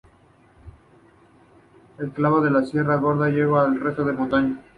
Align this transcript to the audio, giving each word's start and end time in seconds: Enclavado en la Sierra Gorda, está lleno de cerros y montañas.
Enclavado 1.99 2.47
en 2.47 2.53
la 2.55 2.65
Sierra 2.65 2.95
Gorda, 2.95 3.27
está 3.29 3.37
lleno 3.37 3.69
de 3.71 3.77
cerros 3.77 4.13
y 4.15 4.17
montañas. 4.17 4.59